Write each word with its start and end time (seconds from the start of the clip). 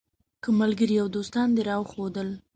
که 0.43 0.49
ملګري 0.61 0.95
او 1.01 1.07
دوستان 1.15 1.47
دې 1.55 1.61
راوښودل. 1.69 2.29